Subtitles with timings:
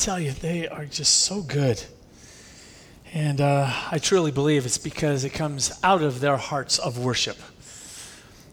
[0.00, 1.82] tell you, they are just so good.
[3.12, 7.36] And uh, I truly believe it's because it comes out of their hearts of worship.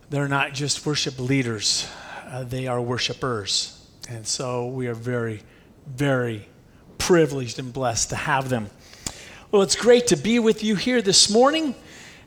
[0.09, 1.89] They're not just worship leaders,
[2.25, 3.73] uh, they are worshipers.
[4.09, 5.41] And so we are very,
[5.87, 6.47] very
[6.97, 8.69] privileged and blessed to have them.
[9.49, 11.75] Well, it's great to be with you here this morning.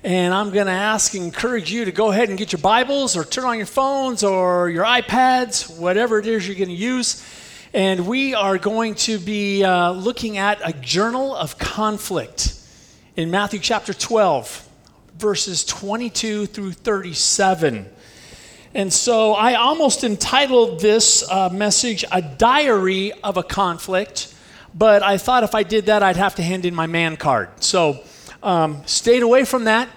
[0.02, 3.18] And I'm going to ask and encourage you to go ahead and get your Bibles
[3.18, 7.22] or turn on your phones or your iPads, whatever it is you're going to use.
[7.72, 12.52] And we are going to be uh, looking at a journal of conflict
[13.14, 14.68] in Matthew chapter 12,
[15.16, 17.86] verses 22 through 37.
[18.74, 24.34] And so I almost entitled this uh, message A Diary of a Conflict,
[24.74, 27.50] but I thought if I did that, I'd have to hand in my man card.
[27.62, 28.02] So
[28.42, 29.88] um, stayed away from that.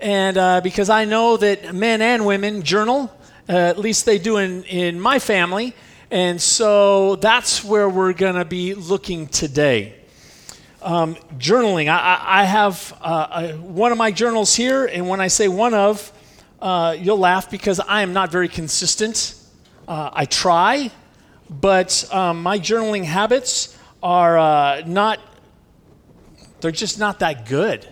[0.00, 3.14] And uh, because I know that men and women journal,
[3.50, 5.74] uh, at least they do in, in my family.
[6.10, 9.94] And so that's where we're going to be looking today.
[10.80, 11.88] Um, journaling.
[11.90, 16.10] I, I have uh, one of my journals here, and when I say one of,
[16.62, 19.34] uh, you'll laugh because I am not very consistent.
[19.86, 20.90] Uh, I try,
[21.50, 25.20] but um, my journaling habits are uh, not,
[26.62, 27.86] they're just not that good.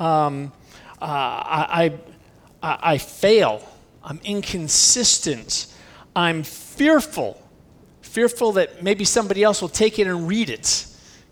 [0.00, 0.52] Um,
[1.00, 1.92] uh, I,
[2.60, 3.62] I, I fail.
[4.02, 5.66] I'm inconsistent.
[6.16, 7.38] I'm fearful
[8.12, 10.86] fearful that maybe somebody else will take it and read it.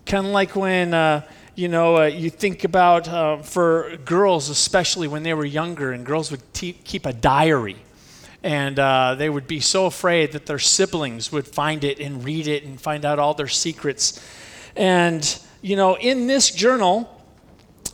[0.06, 5.06] Kind of like when, uh, you know, uh, you think about uh, for girls, especially
[5.06, 7.76] when they were younger, and girls would te- keep a diary.
[8.42, 12.46] And uh, they would be so afraid that their siblings would find it and read
[12.46, 14.18] it and find out all their secrets.
[14.74, 17.22] And, you know, in this journal,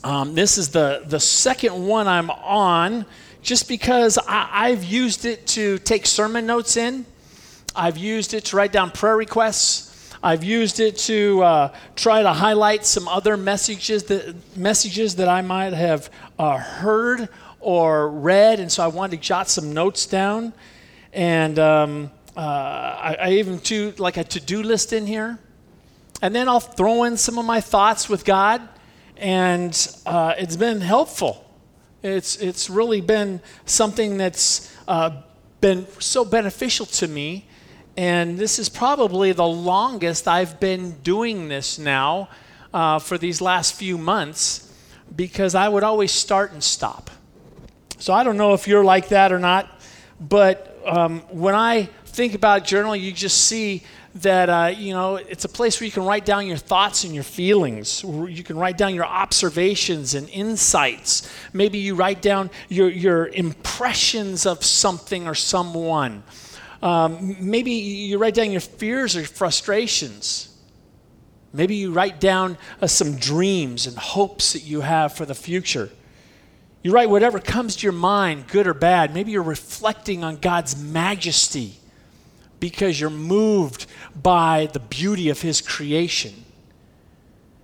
[0.05, 3.05] um, this is the, the second one I'm on
[3.41, 7.05] just because I, I've used it to take sermon notes in.
[7.77, 10.11] I've used it to write down prayer requests.
[10.23, 15.43] I've used it to uh, try to highlight some other messages that, messages that I
[15.43, 20.53] might have uh, heard or read, and so I wanted to jot some notes down.
[21.13, 25.37] And um, uh, I, I, even do like a to-do list in here,
[26.19, 28.67] and then I'll throw in some of my thoughts with God,
[29.17, 31.45] and uh, it's been helpful.
[32.01, 35.21] It's it's really been something that's uh,
[35.61, 37.45] been so beneficial to me
[37.97, 42.29] and this is probably the longest I've been doing this now
[42.71, 44.71] uh, for these last few months
[45.15, 47.09] because I would always start and stop.
[47.97, 49.81] So I don't know if you're like that or not,
[50.21, 53.83] but um, when I think about journaling, you just see
[54.15, 57.15] that uh, you know it's a place where you can write down your thoughts and
[57.15, 58.03] your feelings.
[58.03, 61.31] You can write down your observations and insights.
[61.51, 66.23] Maybe you write down your, your impressions of something or someone
[66.81, 70.55] um, maybe you write down your fears or frustrations.
[71.53, 75.89] Maybe you write down uh, some dreams and hopes that you have for the future.
[76.83, 79.13] You write whatever comes to your mind, good or bad.
[79.13, 81.73] Maybe you're reflecting on God's majesty
[82.59, 83.87] because you're moved
[84.21, 86.45] by the beauty of His creation.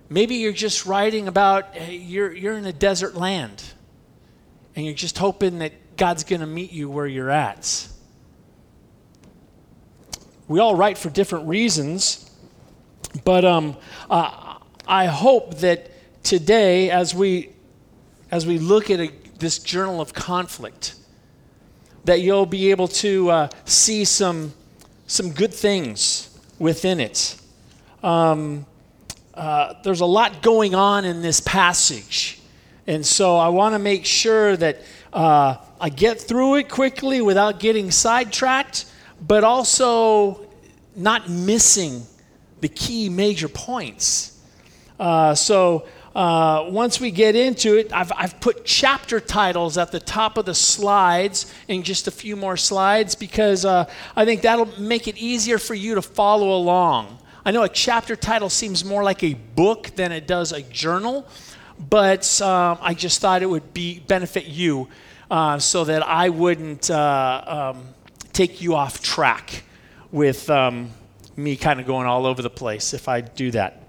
[0.08, 3.62] Maybe you're just writing about uh, you're, you're in a desert land
[4.76, 7.88] and you're just hoping that God's going to meet you where you're at
[10.46, 12.30] we all write for different reasons,
[13.24, 13.76] but um,
[14.10, 15.90] uh, I hope that
[16.22, 17.50] today, as we
[18.30, 20.96] as we look at a, this journal of conflict,
[22.04, 24.52] that you'll be able to uh, see some
[25.06, 27.36] some good things within it.
[28.02, 28.66] Um,
[29.32, 32.40] uh, there's a lot going on in this passage,
[32.86, 37.60] and so I want to make sure that uh, I get through it quickly without
[37.60, 38.86] getting sidetracked
[39.26, 40.46] but also
[40.96, 42.02] not missing
[42.60, 44.40] the key major points.
[44.98, 49.98] Uh, so uh, once we get into it, I've, I've put chapter titles at the
[49.98, 54.80] top of the slides in just a few more slides because uh, I think that'll
[54.80, 57.18] make it easier for you to follow along.
[57.44, 61.26] I know a chapter title seems more like a book than it does a journal,
[61.78, 64.88] but um, I just thought it would be benefit you
[65.30, 67.93] uh, so that I wouldn't uh, um,
[68.34, 69.62] take you off track
[70.10, 70.90] with um,
[71.36, 73.84] me kind of going all over the place if I do that.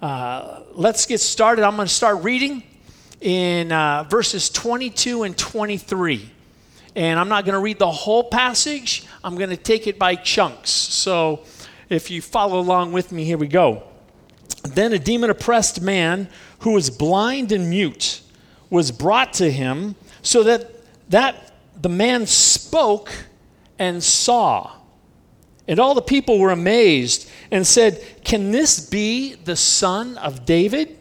[0.00, 1.64] Uh, let's get started.
[1.64, 2.62] I'm going to start reading
[3.20, 6.30] in uh, verses 22 and 23.
[6.94, 10.14] And I'm not going to read the whole passage, I'm going to take it by
[10.14, 10.70] chunks.
[10.70, 11.42] So
[11.88, 13.82] if you follow along with me, here we go.
[14.62, 16.28] Then a demon oppressed man
[16.60, 18.20] who was blind and mute
[18.70, 20.70] was brought to him so that,
[21.10, 23.10] that the man spoke
[23.78, 24.72] and saw.
[25.66, 30.98] And all the people were amazed and said, Can this be the son of David?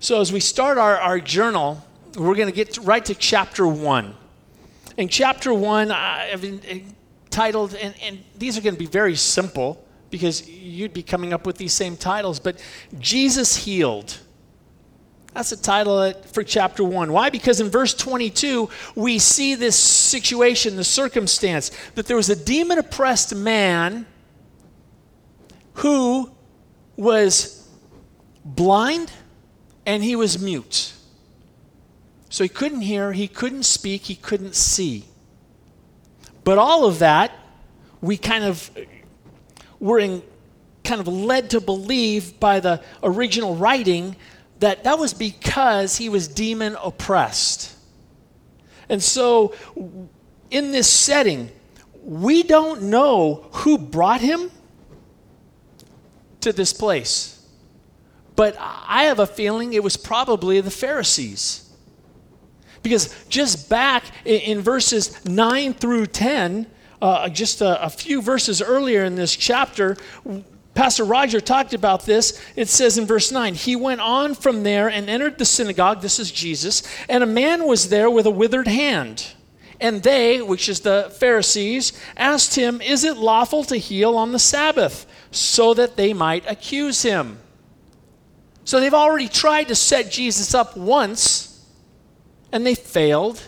[0.00, 1.84] So, as we start our, our journal,
[2.16, 4.14] we're going to get right to chapter 1.
[4.96, 9.84] In chapter 1, I've entitled, eh, and, and these are going to be very simple
[10.10, 12.62] because you'd be coming up with these same titles, but
[12.98, 14.18] Jesus healed.
[15.34, 17.12] That's the title for chapter 1.
[17.12, 17.30] Why?
[17.30, 22.78] Because in verse 22, we see this situation, the circumstance, that there was a demon
[22.78, 24.06] oppressed man
[25.74, 26.30] who
[26.96, 27.68] was
[28.44, 29.12] blind
[29.86, 30.92] and he was mute.
[32.30, 35.04] So he couldn't hear, he couldn't speak, he couldn't see.
[36.44, 37.32] But all of that,
[38.00, 38.70] we kind of
[39.80, 40.22] were in,
[40.84, 44.16] kind of led to believe by the original writing
[44.60, 47.76] that that was because he was demon oppressed.
[48.88, 49.54] And so,
[50.50, 51.50] in this setting,
[52.02, 54.50] we don't know who brought him
[56.40, 57.34] to this place.
[58.34, 61.68] But I have a feeling it was probably the Pharisees.
[62.82, 66.66] Because just back in, verses 9 through 10,
[67.02, 69.96] uh, just a, a few verses earlier in this chapter,
[70.78, 72.40] Pastor Roger talked about this.
[72.54, 76.02] It says in verse 9, He went on from there and entered the synagogue.
[76.02, 76.84] This is Jesus.
[77.08, 79.26] And a man was there with a withered hand.
[79.80, 84.38] And they, which is the Pharisees, asked him, Is it lawful to heal on the
[84.38, 85.04] Sabbath?
[85.32, 87.40] So that they might accuse him.
[88.62, 91.60] So they've already tried to set Jesus up once,
[92.52, 93.42] and they failed.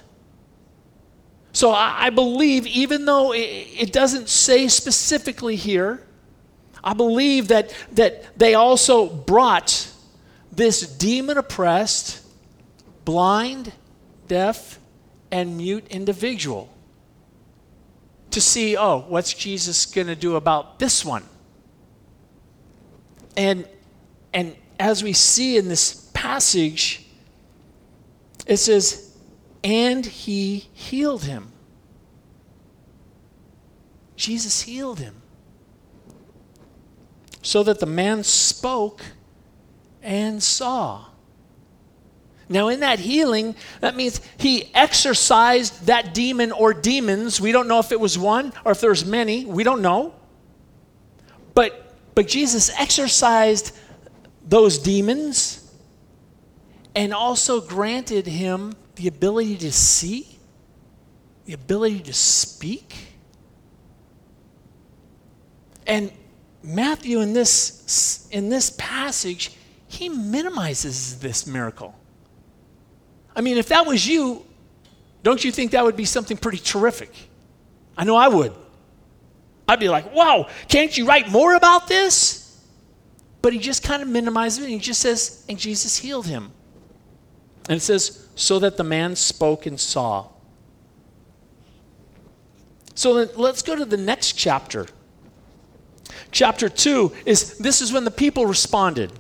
[1.53, 6.05] So I, believe, even though it doesn't say specifically here,
[6.83, 9.91] I believe that, that they also brought
[10.53, 12.25] this demon oppressed,
[13.05, 13.73] blind,
[14.29, 14.79] deaf,
[15.31, 16.73] and mute individual
[18.31, 21.25] to see, oh, what's Jesus going to do about this one?
[23.37, 23.67] And,
[24.33, 27.07] and as we see in this passage,
[28.47, 29.15] it says,
[29.63, 31.53] and he healed him.
[34.17, 35.20] Jesus healed him.
[37.43, 39.03] So that the man spoke
[40.03, 41.07] and saw.
[42.49, 47.41] Now, in that healing, that means he exorcised that demon or demons.
[47.41, 49.45] We don't know if it was one or if there's many.
[49.45, 50.15] We don't know.
[51.55, 53.77] But, but Jesus exorcised
[54.45, 55.73] those demons
[56.97, 60.27] and also granted him the ability to see,
[61.45, 62.95] the ability to speak.
[65.87, 66.11] And
[66.63, 69.53] Matthew in this in this passage,
[69.89, 71.95] he minimizes this miracle.
[73.35, 74.45] I mean, if that was you,
[75.23, 77.13] don't you think that would be something pretty terrific?
[77.97, 78.53] I know I would.
[79.69, 82.61] I'd be like, wow, can't you write more about this?
[83.43, 86.53] But he just kind of minimizes it and he just says, and Jesus healed him.
[87.69, 90.29] And it says, so that the man spoke and saw.
[92.95, 94.87] So let's go to the next chapter.
[96.31, 99.13] Chapter 2 is this is when the people responded.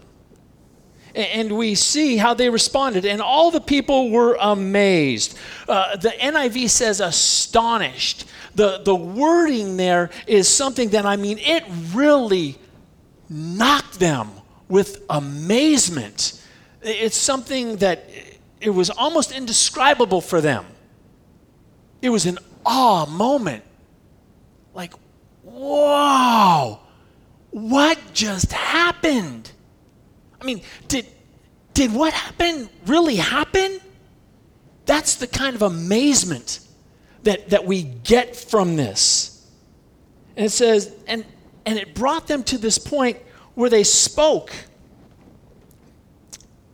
[1.14, 3.04] And we see how they responded.
[3.04, 5.36] And all the people were amazed.
[5.68, 8.26] Uh, the NIV says astonished.
[8.54, 12.58] The, the wording there is something that, I mean, it really
[13.28, 14.30] knocked them
[14.68, 16.40] with amazement.
[16.82, 18.08] It's something that
[18.60, 20.64] it was almost indescribable for them.
[22.02, 23.64] It was an awe moment.
[24.74, 24.94] Like,
[25.50, 26.80] whoa,
[27.50, 29.50] what just happened?
[30.40, 31.06] I mean, did,
[31.74, 33.80] did what happened really happen?
[34.86, 36.60] That's the kind of amazement
[37.24, 39.46] that, that we get from this.
[40.36, 41.24] And it says, and
[41.66, 43.18] and it brought them to this point
[43.54, 44.52] where they spoke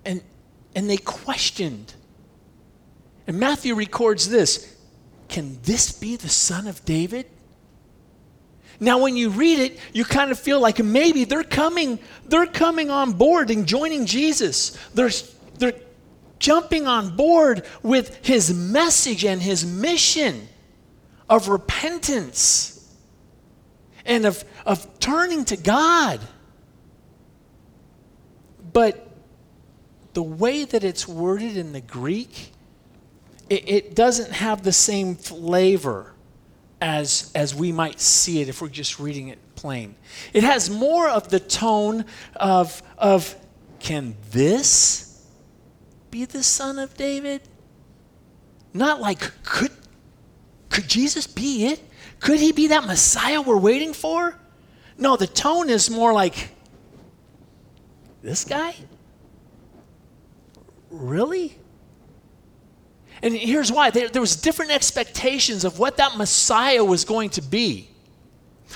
[0.05, 0.23] and,
[0.75, 1.95] and they questioned.
[3.27, 4.77] And Matthew records this
[5.29, 7.27] Can this be the son of David?
[8.79, 12.91] Now, when you read it, you kind of feel like maybe they're coming, they're coming
[12.91, 14.77] on board and joining Jesus.
[14.95, 15.11] They're,
[15.59, 15.75] they're
[16.39, 20.49] jumping on board with his message and his mission
[21.29, 22.95] of repentance
[24.05, 26.21] and of, of turning to God.
[28.73, 29.09] But
[30.13, 32.53] the way that it's worded in the Greek,
[33.49, 36.16] it, it doesn't have the same flavor
[36.81, 39.95] as, as we might see it if we're just reading it plain.
[40.33, 42.05] It has more of the tone
[42.35, 43.35] of, of
[43.79, 45.27] can this
[46.11, 47.43] be the son of David?
[48.75, 49.73] Not like, could,
[50.69, 51.81] could Jesus be it?
[52.21, 54.37] Could he be that Messiah we're waiting for?
[54.99, 56.51] No, the tone is more like,
[58.23, 58.75] this guy?
[60.91, 61.59] Really?
[63.23, 67.89] And here's why there, was different expectations of what that Messiah was going to be.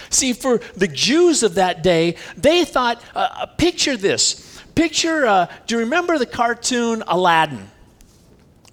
[0.08, 4.62] See, for the Jews of that day, they thought, uh, uh picture this.
[4.74, 7.70] Picture, uh, do you remember the cartoon Aladdin?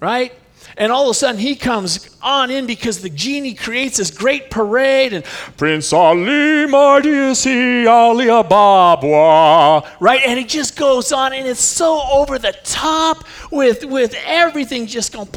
[0.00, 0.32] Right?
[0.78, 4.48] And all of a sudden he comes on in because the genie creates this great
[4.48, 5.24] parade and
[5.56, 9.84] Prince Ali, Mardisi, Ali Ababwa.
[9.98, 10.20] Right?
[10.24, 15.12] And it just goes on and it's so over the top with, with everything just
[15.12, 15.28] going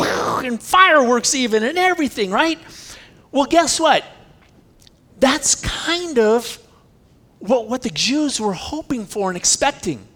[0.46, 2.60] and fireworks even and everything, right?
[3.32, 4.06] Well, guess what?
[5.20, 6.60] That's kind of
[7.40, 10.08] what, what the Jews were hoping for and expecting.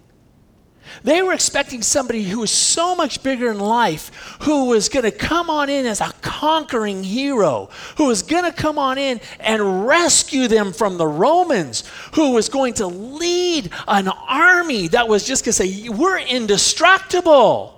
[1.03, 5.11] They were expecting somebody who was so much bigger in life, who was going to
[5.11, 9.87] come on in as a conquering hero, who was going to come on in and
[9.87, 15.45] rescue them from the Romans, who was going to lead an army that was just
[15.45, 17.71] going to say, We're indestructible.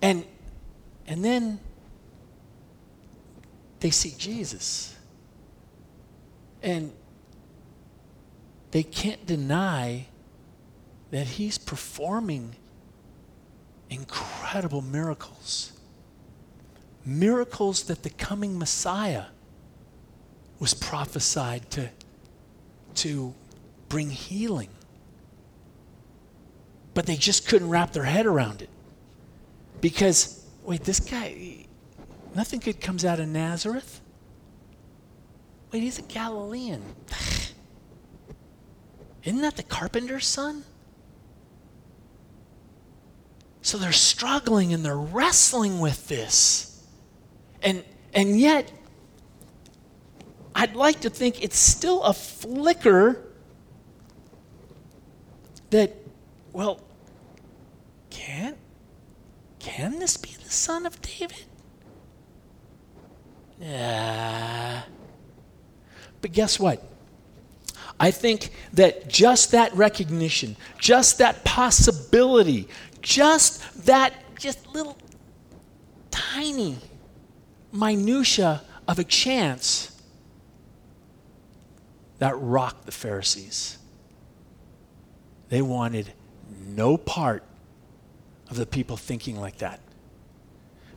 [0.00, 0.24] And,
[1.06, 1.60] and then
[3.80, 4.96] they see Jesus.
[6.62, 6.92] And
[8.70, 10.07] they can't deny
[11.10, 12.56] that he's performing
[13.90, 15.72] incredible miracles.
[17.04, 19.24] Miracles that the coming Messiah
[20.58, 21.88] was prophesied to,
[22.96, 23.34] to
[23.88, 24.68] bring healing.
[26.94, 28.68] But they just couldn't wrap their head around it.
[29.80, 31.66] Because, wait, this guy,
[32.34, 34.00] nothing good comes out of Nazareth.
[35.72, 36.82] Wait, he's a Galilean.
[39.24, 40.64] Isn't that the carpenter's son?
[43.68, 46.82] So they're struggling and they're wrestling with this.
[47.62, 47.84] And,
[48.14, 48.72] and yet,
[50.54, 53.22] I'd like to think it's still a flicker
[55.68, 55.94] that,
[56.54, 56.80] well,
[58.08, 58.56] can,
[59.58, 61.44] can this be the son of David?
[63.60, 64.80] Yeah.
[66.22, 66.82] But guess what?
[68.00, 72.68] I think that just that recognition, just that possibility,
[73.02, 74.96] just that, just little
[76.10, 76.78] tiny
[77.72, 80.00] minutia of a chance
[82.18, 83.78] that rocked the Pharisees.
[85.48, 86.12] They wanted
[86.66, 87.42] no part
[88.50, 89.80] of the people thinking like that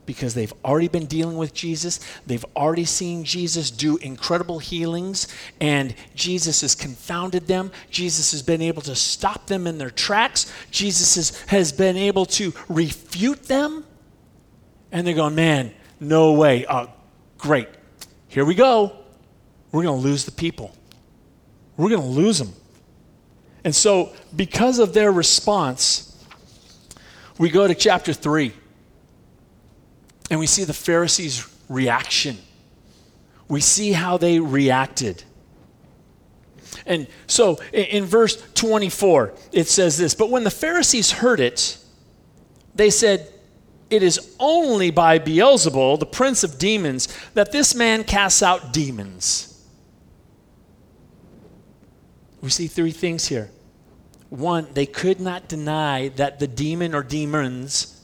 [0.05, 1.99] because they've already been dealing with Jesus.
[2.25, 5.27] They've already seen Jesus do incredible healings,
[5.59, 7.71] and Jesus has confounded them.
[7.89, 10.51] Jesus has been able to stop them in their tracks.
[10.71, 13.85] Jesus has, has been able to refute them.
[14.91, 16.65] And they're going, man, no way.
[16.65, 16.87] Uh,
[17.37, 17.69] great.
[18.27, 18.97] Here we go.
[19.71, 20.75] We're going to lose the people.
[21.77, 22.53] We're going to lose them.
[23.63, 26.07] And so, because of their response,
[27.37, 28.53] we go to chapter 3.
[30.31, 32.37] And we see the Pharisees' reaction.
[33.49, 35.25] We see how they reacted.
[36.85, 41.77] And so in, verse 24, it says this But when the Pharisees heard it,
[42.73, 43.27] they said,
[43.89, 49.67] It is only by Beelzebul, the prince of demons, that this man casts out demons.
[52.41, 53.51] We see three things here.
[54.29, 58.01] One, they could not deny that the demon or demons,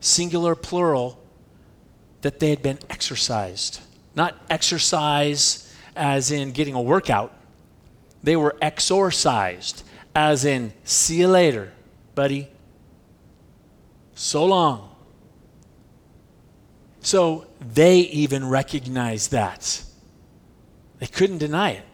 [0.00, 1.23] singular, plural,
[2.24, 3.82] that they had been exercised.
[4.16, 7.36] Not exercise as in getting a workout,
[8.22, 9.82] they were exorcised,
[10.14, 11.70] as in, see you later,
[12.14, 12.48] buddy.
[14.14, 14.96] So long.
[17.02, 19.82] So they even recognized that.
[21.00, 21.84] They couldn't deny it.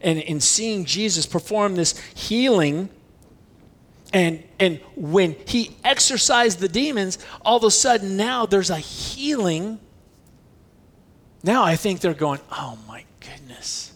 [0.00, 2.88] And in seeing Jesus perform this healing,
[4.14, 9.80] and, and when he exorcised the demons, all of a sudden now there's a healing.
[11.42, 13.92] Now I think they're going, oh my goodness.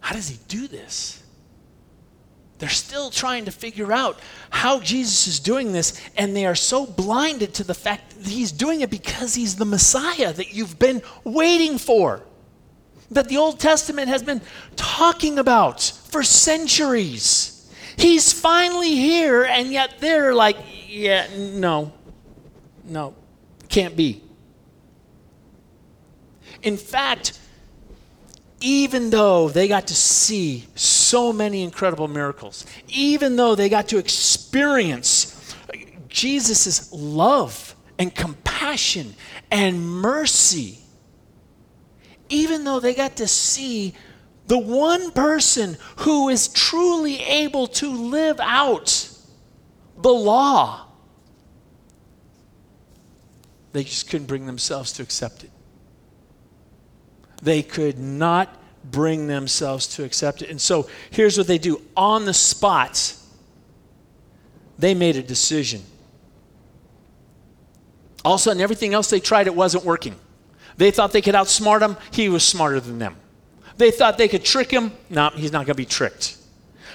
[0.00, 1.22] How does he do this?
[2.58, 4.20] They're still trying to figure out
[4.50, 8.52] how Jesus is doing this, and they are so blinded to the fact that he's
[8.52, 12.22] doing it because he's the Messiah that you've been waiting for,
[13.10, 14.42] that the Old Testament has been
[14.76, 17.53] talking about for centuries.
[17.96, 20.56] He's finally here, and yet they're like,
[20.88, 21.92] yeah, no,
[22.84, 23.14] no,
[23.68, 24.22] can't be.
[26.62, 27.38] In fact,
[28.60, 33.98] even though they got to see so many incredible miracles, even though they got to
[33.98, 35.54] experience
[36.08, 39.14] Jesus' love and compassion
[39.50, 40.78] and mercy,
[42.30, 43.94] even though they got to see
[44.46, 49.08] the one person who is truly able to live out
[49.96, 50.86] the law.
[53.72, 55.50] They just couldn't bring themselves to accept it.
[57.42, 60.50] They could not bring themselves to accept it.
[60.50, 63.14] And so here's what they do on the spot,
[64.78, 65.82] they made a decision.
[68.24, 70.14] All of a sudden, everything else they tried, it wasn't working.
[70.76, 73.16] They thought they could outsmart him, he was smarter than them.
[73.76, 76.36] They thought they could trick him, no, he's not going to be tricked.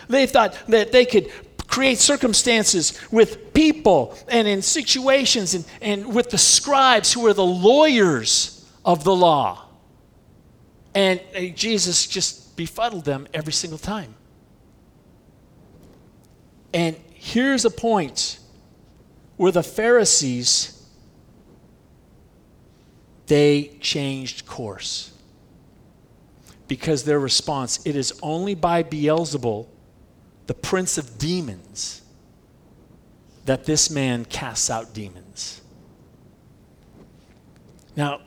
[0.08, 1.32] They thought that they could
[1.68, 7.46] create circumstances with people and in situations and, and with the scribes who were the
[7.46, 9.66] lawyers of the law.
[10.96, 14.16] And uh, Jesus just befuddled them every single time.
[16.74, 18.40] And here's a point
[19.38, 20.76] where the Pharisees
[23.28, 25.12] they changed course.
[26.70, 29.68] Because their response, it is only by Beelzebul,
[30.48, 32.02] the prince of demons,
[33.46, 35.62] that this man casts out demons.
[37.96, 38.22] Now,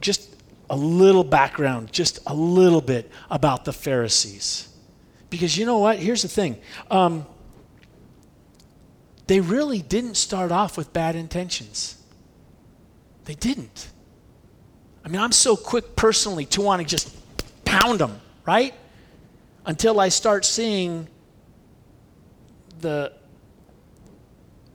[0.00, 0.34] just
[0.70, 4.68] a little background, just a little bit about the Pharisees.
[5.28, 5.98] Because you know what?
[5.98, 6.58] Here's the thing
[6.90, 7.26] um,
[9.26, 11.96] they really didn't start off with bad intentions.
[13.24, 13.88] They didn't.
[15.04, 17.17] I mean, I'm so quick personally to want to just
[17.68, 18.74] pound them, right?
[19.66, 21.06] Until I start seeing
[22.80, 23.12] the,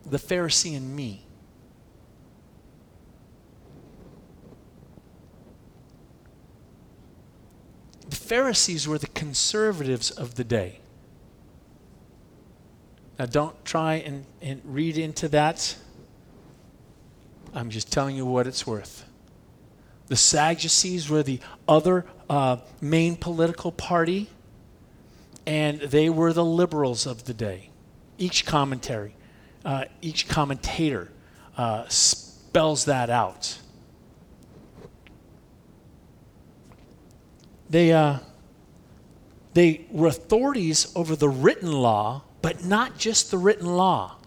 [0.06, 1.26] the Pharisee in me.
[8.08, 10.80] The Pharisees were the conservatives of the day.
[13.18, 15.76] Now, don't try and, and read into that.
[17.56, 19.06] I'm just telling you what it's worth.
[20.08, 24.30] The Sadducees were the other uh, main political party,
[25.46, 27.69] and they were the liberals of the day.
[28.17, 29.15] Each commentary,
[29.65, 31.12] uh, each commentator
[31.58, 33.58] uh, spells that out.
[37.69, 38.19] They, uh,
[39.54, 44.17] they were authorities over the written law, but not just the written law.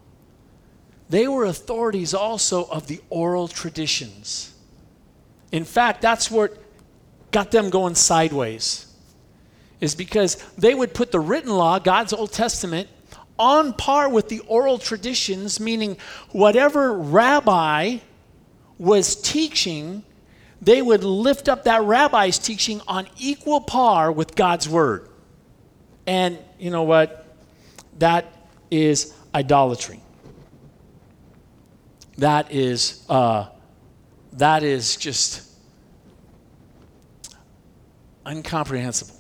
[1.09, 4.53] They were authorities also of the oral traditions.
[5.53, 6.61] In fact, that's what
[7.37, 8.90] got them going sideways,
[9.79, 12.88] is because they would put the written law, God's Old Testament,
[13.38, 15.99] on par with the oral traditions, meaning
[16.33, 17.99] whatever rabbi
[18.79, 20.03] was teaching,
[20.62, 25.07] they would lift up that rabbi's teaching on equal par with God's word.
[26.07, 27.37] And you know what?
[27.99, 28.33] That
[28.70, 30.01] is idolatry.
[32.16, 33.49] That is uh,
[34.33, 35.46] that is just
[38.27, 39.15] incomprehensible.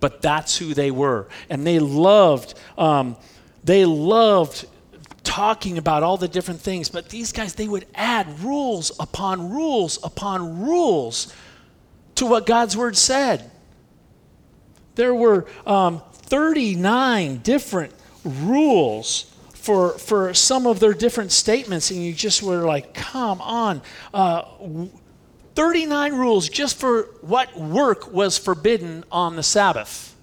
[0.00, 1.28] But that's who they were.
[1.48, 3.16] And they loved, um,
[3.62, 4.66] they loved
[5.22, 6.88] talking about all the different things.
[6.88, 11.34] But these guys, they would add rules upon rules upon rules
[12.16, 13.50] to what God's word said.
[14.94, 22.12] There were um, 39 different rules for, for some of their different statements, and you
[22.12, 23.82] just were like, come on.
[24.12, 24.42] Uh,
[25.60, 30.16] 39 rules just for what work was forbidden on the Sabbath.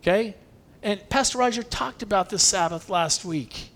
[0.00, 0.34] Okay?
[0.82, 3.70] And Pastor Roger talked about the Sabbath last week.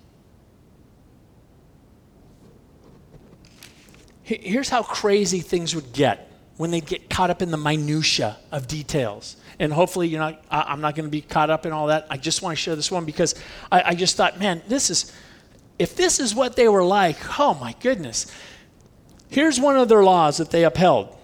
[4.24, 8.66] Here's how crazy things would get when they get caught up in the minutia of
[8.66, 9.36] details.
[9.60, 12.08] And hopefully, you're not, I'm not going to be caught up in all that.
[12.10, 13.36] I just want to share this one because
[13.70, 15.12] I, I just thought, man, this is,
[15.78, 18.26] if this is what they were like, oh my goodness.
[19.30, 21.16] Here's one of their laws that they upheld,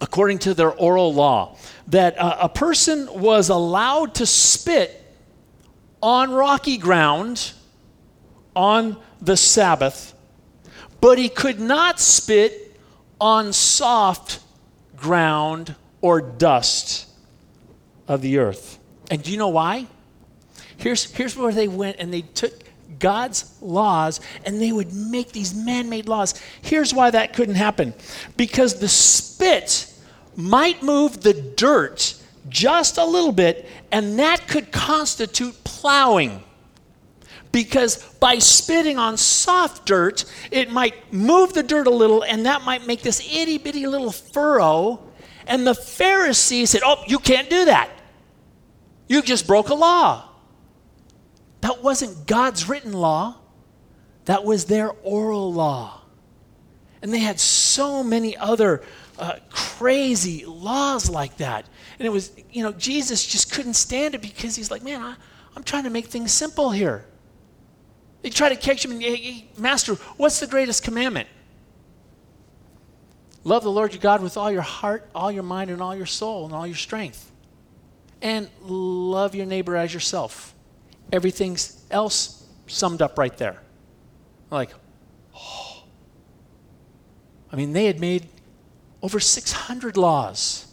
[0.00, 1.56] according to their oral law,
[1.88, 4.96] that uh, a person was allowed to spit
[6.02, 7.52] on rocky ground
[8.56, 10.14] on the Sabbath,
[11.00, 12.80] but he could not spit
[13.20, 14.40] on soft
[14.96, 17.06] ground or dust
[18.08, 18.78] of the earth.
[19.10, 19.86] And do you know why?
[20.78, 22.59] Here's, here's where they went and they took
[22.98, 26.34] God's laws and they would make these man made laws.
[26.62, 27.94] Here's why that couldn't happen
[28.36, 29.92] because the spit
[30.36, 32.16] might move the dirt
[32.48, 36.42] just a little bit, and that could constitute plowing.
[37.52, 42.62] Because by spitting on soft dirt, it might move the dirt a little, and that
[42.62, 45.02] might make this itty bitty little furrow.
[45.46, 47.90] And the Pharisees said, Oh, you can't do that.
[49.08, 50.29] You just broke a law.
[51.60, 53.36] That wasn't God's written law,
[54.26, 56.00] That was their oral law.
[57.02, 58.82] And they had so many other
[59.18, 61.66] uh, crazy laws like that.
[61.98, 65.14] And it was, you know, Jesus just couldn't stand it because he's like, man, I,
[65.56, 67.04] I'm trying to make things simple here.
[68.22, 71.28] They try to catch him and, hey, hey, Master, what's the greatest commandment?
[73.42, 76.06] Love the Lord your God with all your heart, all your mind, and all your
[76.06, 77.32] soul, and all your strength.
[78.20, 80.54] And love your neighbor as yourself.
[81.12, 81.56] Everything
[81.90, 83.60] else summed up right there.
[84.50, 84.70] Like,
[85.34, 85.84] oh.
[87.52, 88.28] I mean, they had made
[89.02, 90.66] over 600 laws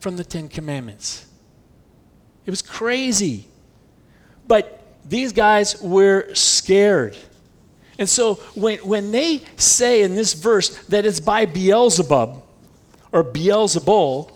[0.00, 1.24] from the Ten Commandments.
[2.44, 3.46] It was crazy.
[4.46, 7.16] But these guys were scared.
[7.98, 12.42] And so when, when they say in this verse that it's by Beelzebub
[13.12, 14.30] or Beelzebul,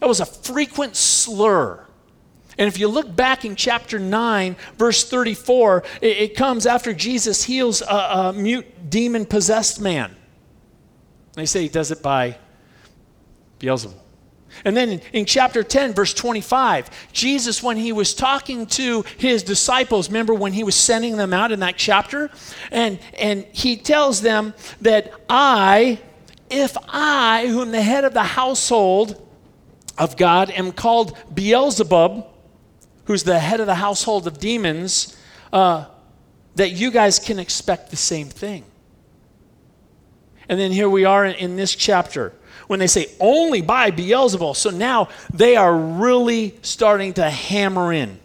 [0.00, 1.83] that was a frequent slur.
[2.58, 7.44] And if you look back in chapter 9, verse 34, it, it comes after Jesus
[7.44, 10.14] heals a, a mute demon possessed man.
[11.34, 12.38] They say he does it by
[13.58, 14.00] Beelzebub.
[14.64, 20.08] And then in, chapter 10, verse 25, Jesus, when he was talking to his disciples,
[20.08, 22.30] remember when he was sending them out in that chapter?
[22.70, 25.98] And, and he tells them that I,
[26.50, 29.20] if I, who am the head of the household
[29.98, 32.26] of God, am called Beelzebub,
[33.06, 35.16] who's the head of the household of demons,
[35.52, 35.86] uh,
[36.56, 38.64] that you guys can expect the same thing.
[40.48, 42.32] And then here we are in, in this chapter
[42.66, 44.56] when they say only by Beelzebul.
[44.56, 48.20] So now they are really starting to hammer in.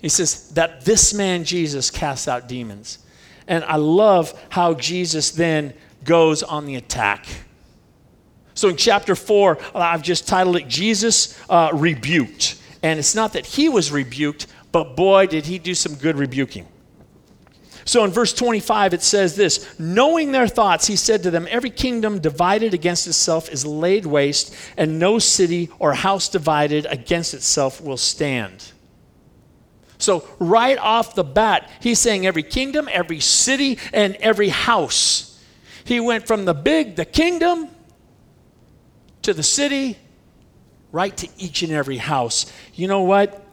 [0.00, 2.98] He says that this man Jesus casts out demons.
[3.46, 5.74] And I love how Jesus then
[6.04, 7.26] goes on the attack.
[8.54, 12.60] So in chapter 4, I've just titled it Jesus uh, Rebuked.
[12.82, 16.68] And it's not that he was rebuked, but boy, did he do some good rebuking.
[17.86, 21.70] So in verse 25, it says this Knowing their thoughts, he said to them, Every
[21.70, 27.80] kingdom divided against itself is laid waste, and no city or house divided against itself
[27.80, 28.72] will stand.
[29.98, 35.30] So, right off the bat, he's saying every kingdom, every city, and every house.
[35.84, 37.68] He went from the big, the kingdom,
[39.24, 39.98] to the city,
[40.92, 42.50] right to each and every house.
[42.74, 43.44] You know what?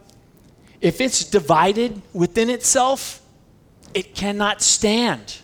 [0.80, 3.22] If it's divided within itself,
[3.94, 5.38] it cannot stand.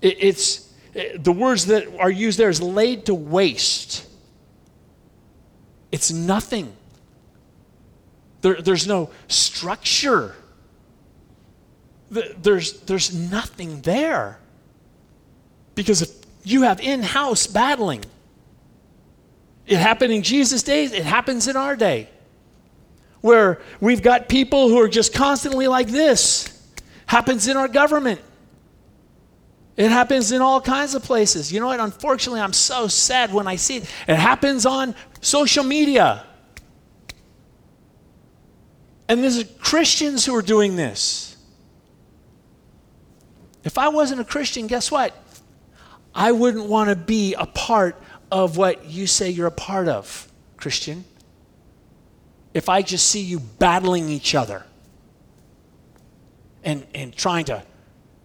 [0.00, 4.06] It, it's it, the words that are used there is laid to waste.
[5.92, 6.72] It's nothing.
[8.40, 10.34] There, there's no structure.
[12.10, 14.38] There's, there's nothing there.
[15.74, 16.10] Because if
[16.44, 18.04] you have in house battling,
[19.68, 22.08] it happened in Jesus' days, it happens in our day.
[23.20, 26.54] Where we've got people who are just constantly like this
[27.06, 28.20] happens in our government.
[29.76, 31.52] It happens in all kinds of places.
[31.52, 31.80] You know what?
[31.80, 33.82] Unfortunately, I'm so sad when I see it.
[34.08, 36.24] It happens on social media.
[39.08, 41.36] And there's Christians who are doing this.
[43.64, 45.14] If I wasn't a Christian, guess what?
[46.14, 48.00] I wouldn't want to be a part
[48.30, 51.04] of what you say you're a part of, Christian.
[52.54, 54.64] If I just see you battling each other
[56.64, 57.62] and, and trying to,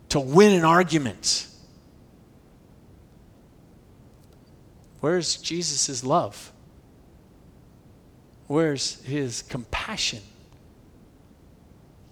[0.09, 1.47] to win an argument.
[4.99, 6.51] Where's Jesus' love?
[8.47, 10.21] Where's his compassion?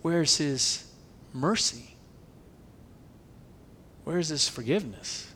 [0.01, 0.85] Where's his
[1.33, 1.95] mercy?
[4.03, 5.30] Where's his forgiveness?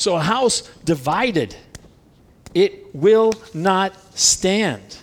[0.00, 1.54] So, a house divided,
[2.54, 4.96] it will not stand.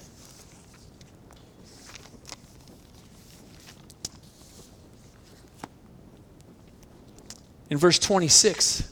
[7.69, 8.91] In verse 26,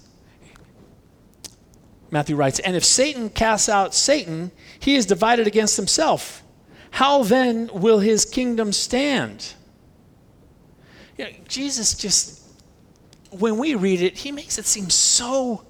[2.12, 6.44] Matthew writes, And if Satan casts out Satan, he is divided against himself.
[6.92, 9.56] How then will his kingdom stand?
[11.18, 12.44] You know, Jesus just,
[13.32, 15.66] when we read it, he makes it seem so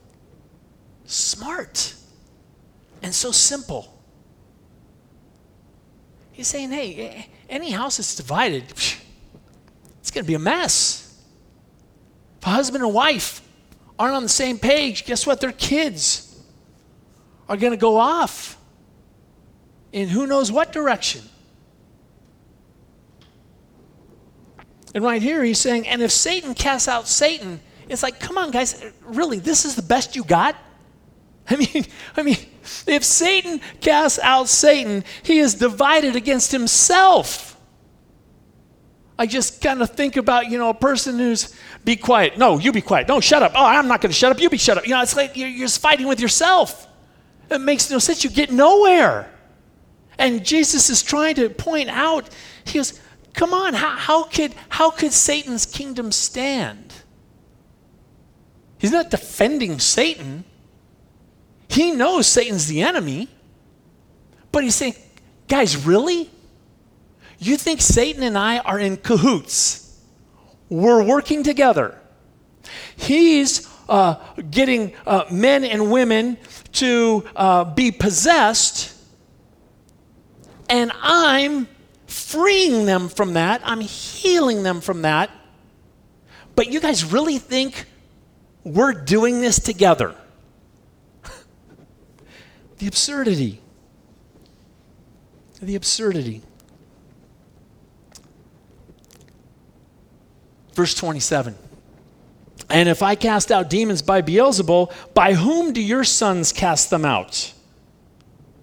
[1.06, 1.94] smart
[3.02, 3.91] and so simple.
[6.32, 11.18] He's saying, hey, any house that's divided, it's going to be a mess.
[12.39, 13.41] If a husband and wife
[13.98, 15.39] aren't on the same page, guess what?
[15.39, 16.38] Their kids
[17.48, 18.58] are going to go off
[19.91, 21.22] in who knows what direction.
[24.94, 28.52] And right here, he's saying, and if Satan casts out Satan, it's like, come on,
[28.52, 30.56] guys, really, this is the best you got?
[31.49, 31.86] I mean,
[32.17, 32.38] I mean,
[32.88, 37.60] If Satan casts out Satan, he is divided against himself.
[39.17, 41.55] I just kind of think about, you know, a person who's,
[41.86, 42.38] be quiet.
[42.38, 43.08] No, you be quiet.
[43.08, 43.53] No, shut up.
[43.55, 44.41] Oh, I'm not going to shut up.
[44.41, 44.86] You be shut up.
[44.86, 46.88] You know, it's like you're, you're just fighting with yourself.
[47.49, 48.23] It makes no sense.
[48.23, 49.31] You get nowhere.
[50.17, 52.29] And Jesus is trying to point out,
[52.65, 52.99] he goes,
[53.34, 56.93] come on, how, how, could, how could Satan's kingdom stand?
[58.77, 60.43] He's not defending Satan.
[61.76, 63.28] He knows Satan's the enemy.
[64.54, 64.96] But he's saying,
[65.50, 66.30] guys, really?
[67.38, 70.00] You think Satan and I are in cahoots?
[70.70, 72.00] We're working together.
[72.96, 74.16] He's uh,
[74.50, 76.38] getting uh, men and women
[76.74, 78.96] to uh, be possessed,
[80.70, 81.68] and I'm
[82.08, 83.60] freeing them from that.
[83.66, 85.30] I'm healing them from that.
[86.56, 87.86] But you guys really think
[88.64, 90.16] we're doing this together?
[92.78, 93.62] The absurdity.
[95.62, 96.42] The absurdity.
[100.74, 101.56] Verse 27.
[102.70, 107.06] And if I cast out demons by Beelzebul, by whom do your sons cast them
[107.06, 107.54] out?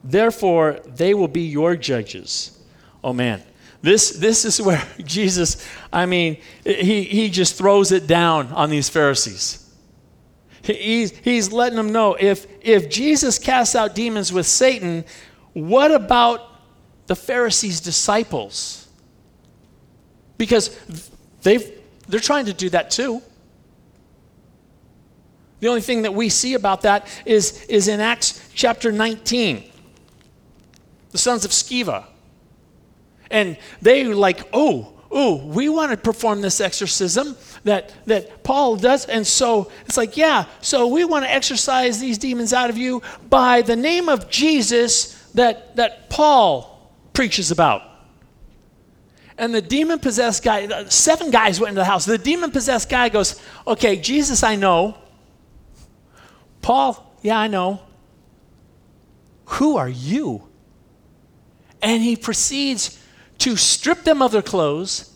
[0.05, 2.59] Therefore, they will be your judges.
[3.03, 3.43] Oh man,
[3.81, 8.89] this, this is where Jesus, I mean, he, he just throws it down on these
[8.89, 9.62] Pharisees.
[10.63, 15.05] He's, he's letting them know if, if Jesus casts out demons with Satan,
[15.53, 16.41] what about
[17.07, 18.89] the Pharisees' disciples?
[20.39, 20.79] Because
[21.43, 23.23] they've, they're trying to do that too.
[25.61, 29.71] The only thing that we see about that is, is in Acts chapter 19.
[31.11, 32.05] The sons of Sceva.
[33.31, 39.05] And they like, oh, oh, we want to perform this exorcism that, that Paul does.
[39.05, 43.03] And so it's like, yeah, so we want to exorcise these demons out of you
[43.29, 47.83] by the name of Jesus that, that Paul preaches about.
[49.39, 52.05] And the demon possessed guy, uh, seven guys went into the house.
[52.05, 54.97] The demon possessed guy goes, okay, Jesus, I know.
[56.61, 57.83] Paul, yeah, I know.
[59.47, 60.49] Who are you?
[61.83, 63.02] And he proceeds
[63.43, 65.11] to strip them of their clothes,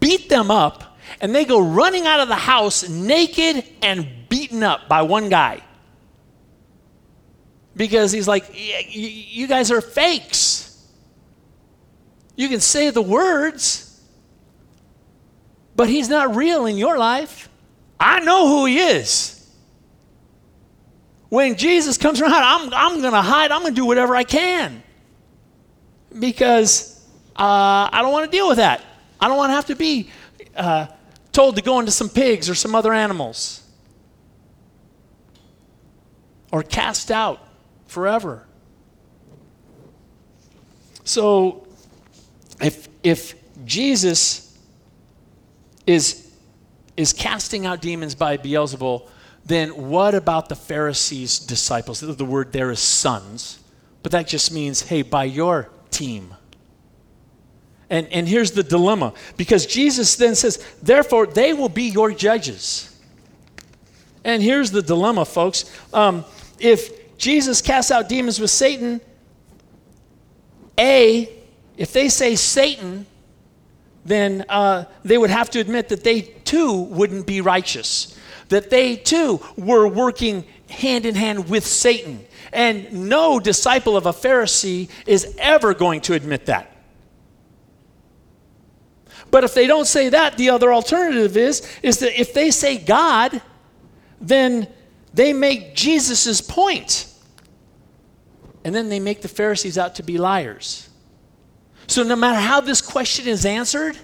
[0.00, 4.88] beat them up, and they go running out of the house naked and beaten up
[4.88, 5.62] by one guy.
[7.74, 10.68] Because he's like, You guys are fakes.
[12.36, 14.00] You can say the words,
[15.76, 17.48] but he's not real in your life.
[17.98, 19.42] I know who he is
[21.32, 23.52] when Jesus comes around, I'm, I'm going to hide.
[23.52, 24.82] I'm going to do whatever I can
[26.18, 26.91] because
[27.36, 28.82] uh, I don't want to deal with that.
[29.20, 30.10] I don't want to have to be
[30.56, 30.86] uh,
[31.32, 33.62] told to go into some pigs or some other animals
[36.50, 37.40] or cast out
[37.86, 38.46] forever.
[41.04, 41.66] So,
[42.60, 44.56] if, if Jesus
[45.86, 46.32] is,
[46.96, 49.08] is casting out demons by Beelzebul,
[49.44, 52.00] then what about the Pharisees' disciples?
[52.00, 53.58] The word there is sons,
[54.02, 56.34] but that just means, hey, by your team.
[57.92, 62.88] And, and here's the dilemma because Jesus then says, therefore, they will be your judges.
[64.24, 65.70] And here's the dilemma, folks.
[65.92, 66.24] Um,
[66.58, 69.00] if Jesus casts out demons with Satan,
[70.78, 71.28] A,
[71.76, 73.06] if they say Satan,
[74.04, 78.18] then uh, they would have to admit that they too wouldn't be righteous
[78.52, 82.24] that they too were working hand in hand with Satan.
[82.52, 86.71] And no disciple of a Pharisee is ever going to admit that.
[89.32, 92.76] But if they don't say that, the other alternative is, is that if they say
[92.76, 93.40] God,
[94.20, 94.68] then
[95.14, 97.06] they make Jesus' point.
[98.62, 100.90] And then they make the Pharisees out to be liars.
[101.86, 103.96] So no matter how this question is answered,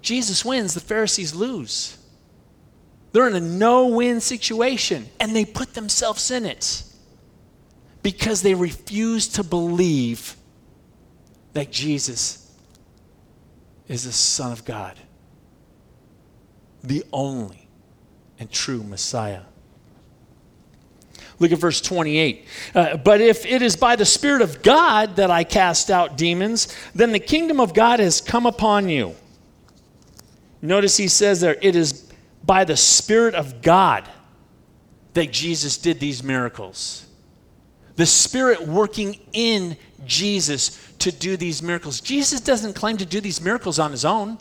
[0.00, 1.98] Jesus wins, the Pharisees lose.
[3.10, 6.84] They're in a no win situation and they put themselves in it
[8.04, 10.36] because they refuse to believe
[11.52, 12.43] that Jesus
[13.88, 14.98] is the Son of God,
[16.82, 17.68] the only
[18.38, 19.42] and true Messiah.
[21.38, 22.46] Look at verse 28.
[22.74, 26.74] Uh, but if it is by the Spirit of God that I cast out demons,
[26.94, 29.14] then the kingdom of God has come upon you.
[30.62, 32.10] Notice he says there, it is
[32.44, 34.08] by the Spirit of God
[35.14, 37.06] that Jesus did these miracles.
[37.96, 42.00] The Spirit working in Jesus to do these miracles.
[42.00, 44.38] Jesus doesn't claim to do these miracles on his own.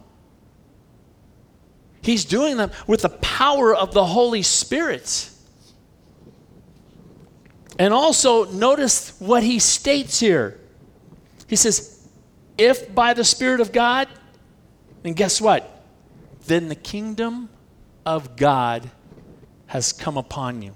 [2.02, 5.30] He's doing them with the power of the Holy Spirit.
[7.78, 10.58] And also, notice what he states here.
[11.48, 12.08] He says,
[12.58, 14.08] If by the Spirit of God,
[15.02, 15.84] then guess what?
[16.46, 17.50] Then the kingdom
[18.06, 18.90] of God
[19.68, 20.76] has come upon you.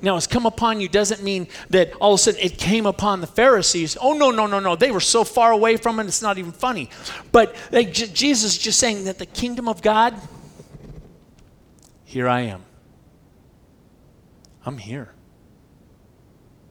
[0.00, 3.20] Now, it's come upon you doesn't mean that all of a sudden it came upon
[3.20, 3.96] the Pharisees.
[4.00, 4.76] Oh, no, no, no, no.
[4.76, 6.90] They were so far away from it, it's not even funny.
[7.32, 10.14] But they, J- Jesus is just saying that the kingdom of God,
[12.04, 12.62] here I am.
[14.64, 15.10] I'm here.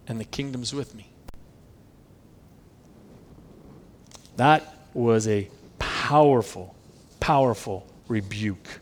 [0.07, 1.11] And the kingdom's with me.
[4.37, 5.49] That was a
[5.79, 6.75] powerful,
[7.19, 8.79] powerful rebuke.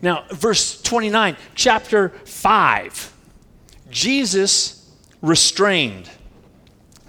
[0.00, 3.12] Now, verse 29, chapter 5.
[3.90, 4.90] Jesus
[5.22, 6.08] restrained.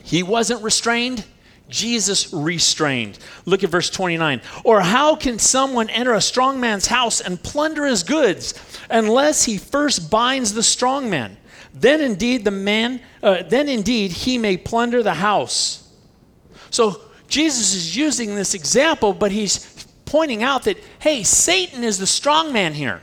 [0.03, 1.23] He wasn't restrained,
[1.69, 3.19] Jesus restrained.
[3.45, 4.41] Look at verse 29.
[4.63, 8.55] Or how can someone enter a strong man's house and plunder his goods
[8.89, 11.37] unless he first binds the strong man?
[11.73, 15.87] Then indeed the man, uh, then indeed he may plunder the house.
[16.71, 19.78] So Jesus is using this example, but he's
[20.09, 23.01] pointing out that, hey, Satan is the strong man here.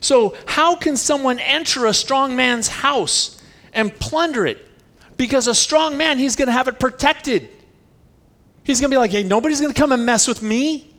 [0.00, 4.64] So, how can someone enter a strong man's house and plunder it?
[5.16, 7.48] Because a strong man, he's going to have it protected.
[8.62, 10.94] He's going to be like, hey, nobody's going to come and mess with me.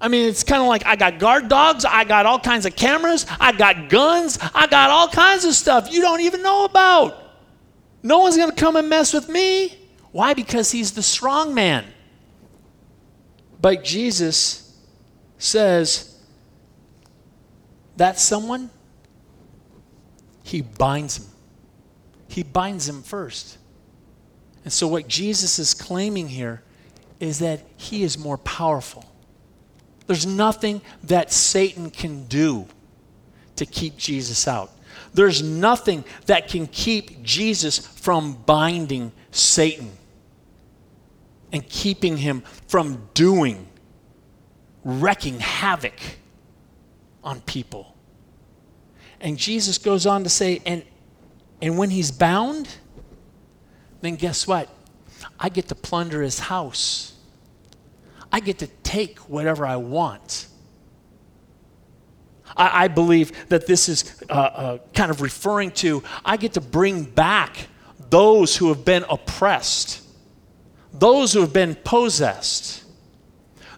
[0.00, 2.74] I mean, it's kind of like I got guard dogs, I got all kinds of
[2.74, 7.16] cameras, I got guns, I got all kinds of stuff you don't even know about.
[8.02, 9.76] No one's going to come and mess with me.
[10.12, 10.34] Why?
[10.34, 11.84] Because he's the strong man.
[13.60, 14.76] But Jesus
[15.38, 16.16] says
[17.96, 18.70] that someone,
[20.42, 21.26] he binds him.
[22.28, 23.58] He binds him first.
[24.64, 26.62] And so, what Jesus is claiming here
[27.20, 29.04] is that he is more powerful.
[30.06, 32.66] There's nothing that Satan can do
[33.56, 34.70] to keep Jesus out.
[35.12, 39.90] There's nothing that can keep Jesus from binding Satan
[41.52, 43.66] and keeping him from doing,
[44.84, 45.98] wrecking havoc
[47.24, 47.94] on people.
[49.20, 50.84] And Jesus goes on to say, and,
[51.60, 52.68] and when he's bound,
[54.00, 54.68] then guess what?
[55.40, 57.14] I get to plunder his house.
[58.30, 60.46] I get to take whatever I want.
[62.56, 67.04] I, believe that this is uh, uh, kind of referring to I get to bring
[67.04, 67.68] back
[68.10, 70.02] those who have been oppressed
[70.92, 72.84] those who have been possessed,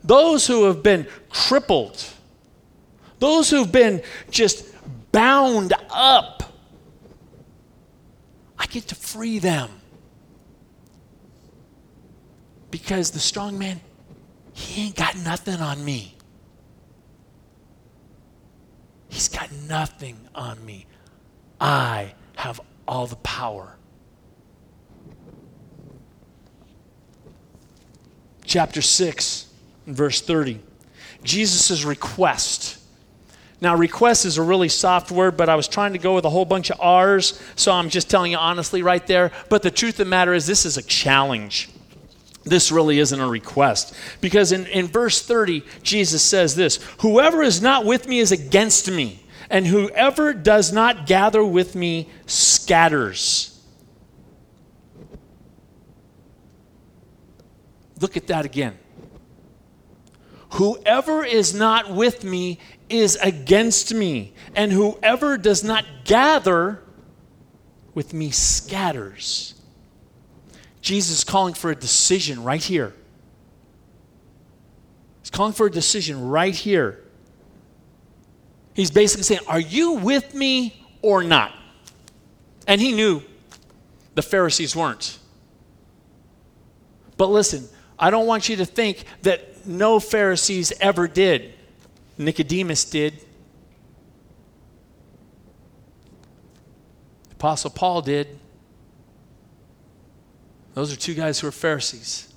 [0.03, 2.05] those who have been crippled,
[3.19, 4.67] those who've been just
[5.13, 6.55] bound up.
[8.59, 9.71] I get to free them.
[12.71, 13.81] Because the strong man,
[14.53, 16.17] he ain't got nothing on me.
[19.09, 20.87] He's got nothing on me.
[21.61, 23.77] I have all the power.
[28.51, 29.47] Chapter 6,
[29.87, 30.59] verse 30.
[31.23, 32.79] Jesus' request.
[33.61, 36.31] Now, request is a really soft word, but I was trying to go with a
[36.31, 39.31] whole bunch of R's, so I'm just telling you honestly right there.
[39.49, 41.69] But the truth of the matter is, this is a challenge.
[42.43, 43.95] This really isn't a request.
[44.21, 48.91] Because in, in verse 30, Jesus says this Whoever is not with me is against
[48.91, 53.60] me, and whoever does not gather with me scatters.
[58.01, 58.79] Look at that again.
[60.55, 62.59] Whoever is not with me
[62.89, 66.83] is against me, and whoever does not gather
[67.95, 69.55] with me scatters.
[70.81, 72.95] Jesus is calling for a decision right here.
[75.21, 77.01] He's calling for a decision right here.
[78.75, 81.55] He's basically saying, Are you with me or not?
[82.67, 83.23] And he knew
[84.15, 85.19] the Pharisees weren't.
[87.17, 87.69] But listen,
[88.01, 91.53] I don't want you to think that no Pharisees ever did.
[92.17, 93.21] Nicodemus did.
[97.33, 98.39] Apostle Paul did.
[100.75, 102.33] Those are two guys who are Pharisees.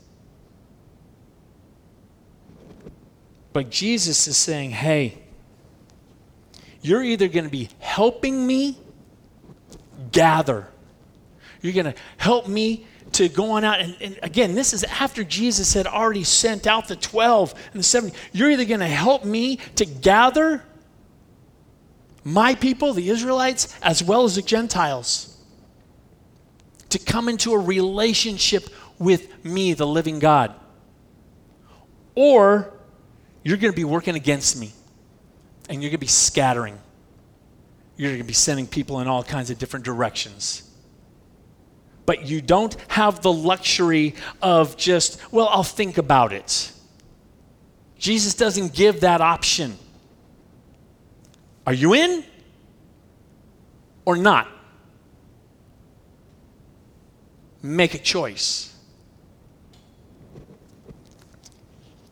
[3.54, 5.20] But Jesus is saying, hey,
[6.82, 8.78] you're either going to be helping me
[10.12, 10.68] gather,
[11.62, 13.80] you're going to help me to go on out.
[13.80, 17.84] And, and, again, this is after Jesus had already sent out the 12 and the
[17.84, 18.16] 70.
[18.32, 20.64] You're either going to help me to gather
[22.24, 25.38] my people, the Israelites, as well as the Gentiles,
[26.90, 30.56] to come into a relationship with me, the living God.
[32.16, 32.74] Or
[33.44, 34.72] you're going to be working against me
[35.70, 36.78] and you're going to be scattering.
[37.98, 40.70] you're going to be sending people in all kinds of different directions.
[42.06, 46.72] But you don't have the luxury of just, well, I'll think about it.
[47.98, 49.78] Jesus doesn't give that option.
[51.66, 52.24] Are you in
[54.06, 54.48] or not?
[57.62, 58.76] Make a choice.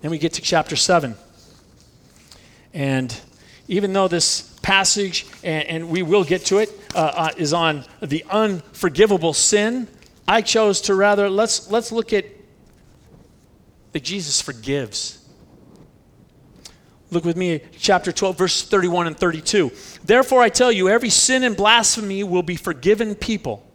[0.01, 1.15] Then we get to chapter 7.
[2.73, 3.19] And
[3.67, 7.85] even though this passage, and, and we will get to it, uh, uh, is on
[8.01, 9.87] the unforgivable sin,
[10.27, 12.25] I chose to rather let's let's look at
[13.91, 15.17] that Jesus forgives.
[17.09, 19.69] Look with me, chapter 12, verse 31 and 32.
[20.05, 23.69] Therefore, I tell you, every sin and blasphemy will be forgiven people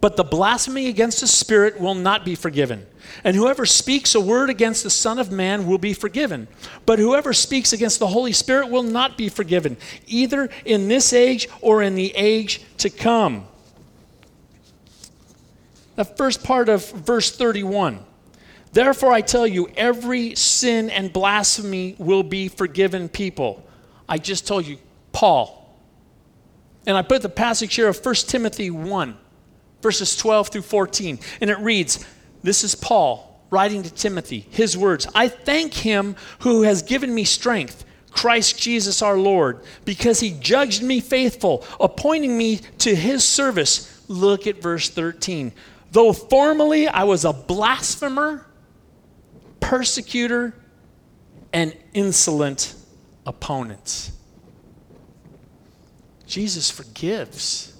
[0.00, 2.86] but the blasphemy against the Spirit will not be forgiven.
[3.24, 6.48] And whoever speaks a word against the Son of Man will be forgiven.
[6.84, 9.76] But whoever speaks against the Holy Spirit will not be forgiven,
[10.06, 13.46] either in this age or in the age to come.
[15.96, 18.00] The first part of verse 31.
[18.72, 23.66] Therefore, I tell you, every sin and blasphemy will be forgiven people.
[24.08, 24.78] I just told you,
[25.12, 25.62] Paul.
[26.86, 29.16] And I put the passage here of 1 Timothy 1
[29.86, 31.18] verses 12 through 14.
[31.40, 32.04] And it reads
[32.42, 37.24] This is Paul writing to Timothy, his words I thank him who has given me
[37.24, 37.84] strength.
[38.10, 44.02] Christ Jesus our Lord, because he judged me faithful, appointing me to his service.
[44.08, 45.52] Look at verse 13.
[45.92, 48.46] Though formerly I was a blasphemer,
[49.60, 50.54] persecutor,
[51.52, 52.74] and insolent
[53.26, 54.10] opponent.
[56.26, 57.75] Jesus forgives.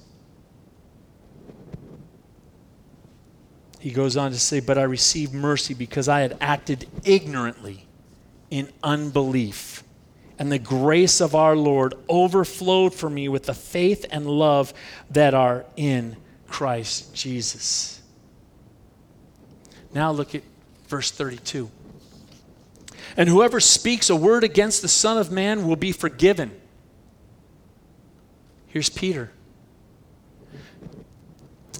[3.87, 7.87] He goes on to say, But I received mercy because I had acted ignorantly
[8.51, 9.85] in unbelief.
[10.41, 14.75] And the grace of our Lord overflowed for me with the faith and love
[15.11, 16.17] that are in
[16.49, 18.03] Christ Jesus.
[19.95, 20.43] Now look at
[20.89, 21.71] verse 32.
[23.17, 26.51] And whoever speaks a word against the Son of Man will be forgiven.
[28.67, 29.31] Here's Peter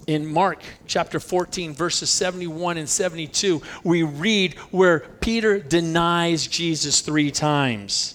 [0.07, 7.31] in Mark chapter 14, verses 71 and 72, we read where Peter denies Jesus three
[7.31, 8.15] times.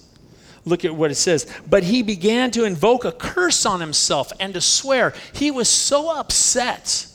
[0.64, 1.48] Look at what it says.
[1.70, 5.14] But he began to invoke a curse on himself and to swear.
[5.34, 7.08] He was so upset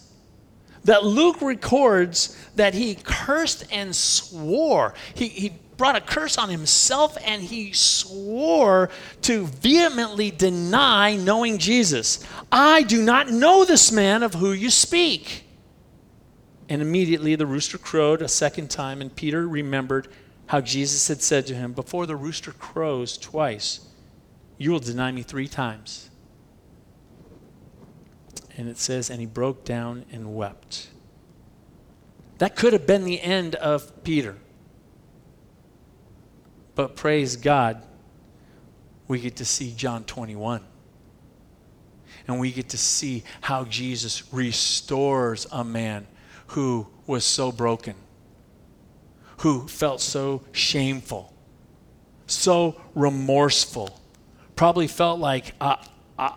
[0.85, 4.95] that Luke records that he cursed and swore.
[5.15, 8.91] He, he brought a curse on himself and he swore
[9.23, 12.25] to vehemently deny knowing Jesus.
[12.51, 15.45] I do not know this man of who you speak.
[16.69, 20.09] And immediately the rooster crowed a second time, and Peter remembered
[20.47, 23.87] how Jesus had said to him, Before the rooster crows twice,
[24.59, 26.11] you will deny me three times.
[28.57, 30.89] And it says, And he broke down and wept.
[32.39, 34.37] That could have been the end of Peter.
[36.77, 37.83] But praise God,
[39.09, 40.63] we get to see John 21.
[42.29, 46.07] And we get to see how Jesus restores a man
[46.49, 47.95] who was so broken,
[49.39, 51.33] who felt so shameful,
[52.27, 53.99] so remorseful,
[54.55, 55.77] probably felt like, uh,
[56.19, 56.31] uh,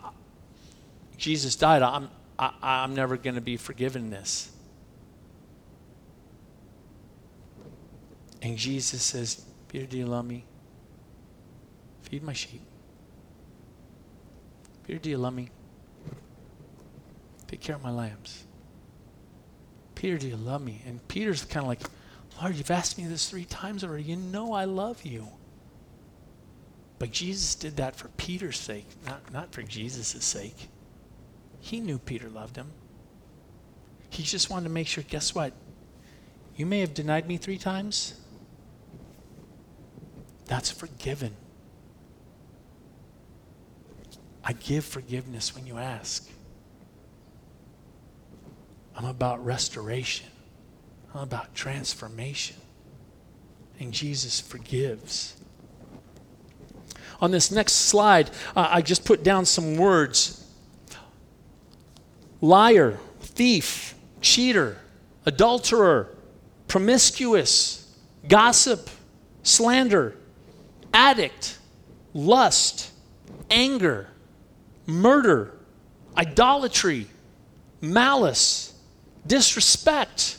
[1.17, 1.81] Jesus died.
[1.81, 4.51] I'm, I, I'm never going to be forgiven this.
[8.41, 10.45] And Jesus says, Peter, do you love me?
[12.03, 12.61] Feed my sheep.
[14.85, 15.49] Peter, do you love me?
[17.47, 18.45] Take care of my lambs.
[19.95, 20.81] Peter, do you love me?
[20.85, 21.81] And Peter's kind of like,
[22.41, 24.03] Lord, you've asked me this three times already.
[24.03, 25.27] You know I love you.
[26.97, 30.69] But Jesus did that for Peter's sake, not, not for Jesus' sake.
[31.59, 32.71] He knew Peter loved him.
[34.09, 35.53] He just wanted to make sure guess what?
[36.55, 38.18] You may have denied me three times,
[40.49, 41.35] that's forgiven.
[44.43, 46.27] I give forgiveness when you ask.
[48.95, 50.25] I'm about restoration.
[51.13, 52.55] I'm about transformation.
[53.79, 55.35] And Jesus forgives.
[57.21, 60.47] On this next slide, uh, I just put down some words
[62.41, 64.77] liar, thief, cheater,
[65.27, 66.09] adulterer,
[66.67, 67.95] promiscuous,
[68.27, 68.89] gossip,
[69.43, 70.15] slander,
[70.93, 71.57] addict,
[72.13, 72.91] lust,
[73.49, 74.07] anger,
[74.85, 75.53] murder,
[76.17, 77.07] idolatry,
[77.81, 78.73] malice,
[79.25, 80.37] disrespect.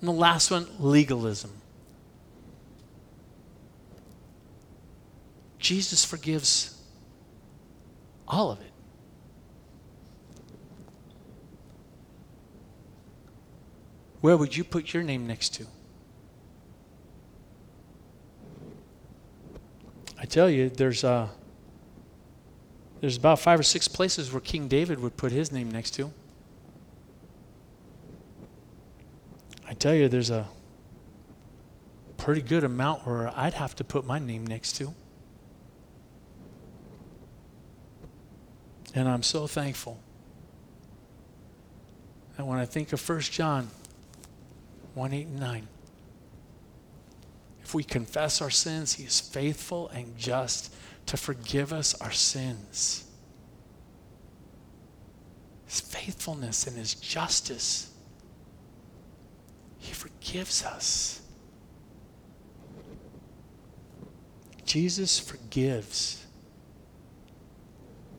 [0.00, 1.52] And the last one, legalism.
[5.58, 6.80] Jesus forgives
[8.26, 8.72] all of it.
[14.20, 15.66] Where would you put your name next to?
[20.20, 21.28] I tell you, there's uh,
[23.00, 26.12] there's about five or six places where King David would put his name next to.
[29.66, 30.48] I tell you, there's a
[32.16, 34.94] pretty good amount where I'd have to put my name next to.
[38.94, 40.00] And I'm so thankful.
[42.36, 43.68] And when I think of 1 John
[44.94, 45.68] 1 8 and 9,
[47.68, 53.04] if we confess our sins, He is faithful and just to forgive us our sins.
[55.66, 57.92] His faithfulness and His justice,
[59.76, 61.20] He forgives us.
[64.64, 66.24] Jesus forgives.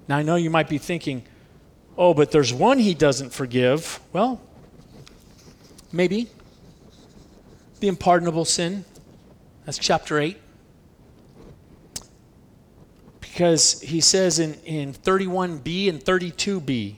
[0.08, 1.24] Now, I know you might be thinking,
[1.98, 4.00] oh, but there's one he doesn't forgive.
[4.14, 4.40] Well,
[5.92, 6.30] maybe.
[7.80, 8.86] The unpardonable sin.
[9.66, 10.38] That's chapter 8.
[13.20, 16.96] Because he says in, in 31b and 32b,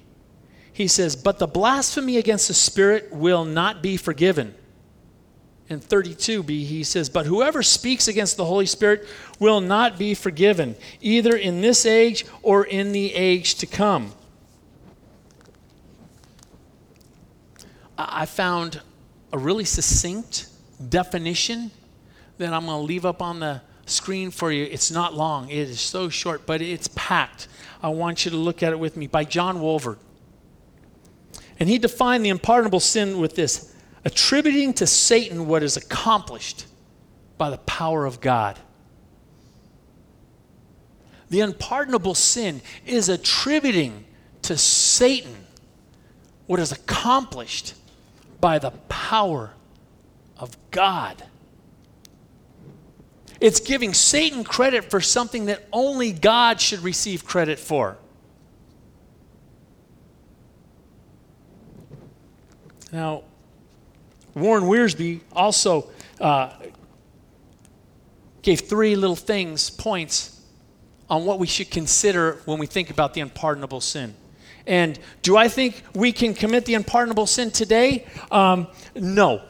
[0.74, 4.56] he says, But the blasphemy against the Spirit will not be forgiven
[5.72, 9.08] in 32b, he says, But whoever speaks against the Holy Spirit
[9.40, 14.12] will not be forgiven, either in this age or in the age to come.
[17.98, 18.82] I found
[19.32, 20.48] a really succinct
[20.90, 21.72] definition
[22.42, 24.66] that I'm going to leave up on the screen for you.
[24.66, 27.48] It's not long, it is so short, but it's packed.
[27.82, 29.98] I want you to look at it with me by John Walvoord.
[31.60, 36.66] And he defined the unpardonable sin with this attributing to Satan what is accomplished
[37.38, 38.58] by the power of God.
[41.30, 44.06] The unpardonable sin is attributing
[44.44, 45.36] to Satan
[46.46, 47.76] what is accomplished
[48.42, 49.54] by the power
[50.38, 51.24] of God.
[53.42, 57.98] It's giving Satan credit for something that only God should receive credit for.
[62.94, 63.24] Now,
[64.36, 65.90] Warren Wiersbe also
[66.20, 66.52] uh,
[68.44, 70.40] gave three little things, points
[71.10, 74.14] on what we should consider when we think about the unpardonable sin.
[74.68, 78.06] And do I think we can commit the unpardonable sin today?
[78.30, 79.42] Um, no.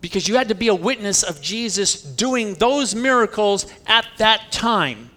[0.00, 5.10] Because you had to be a witness of Jesus doing those miracles at that time.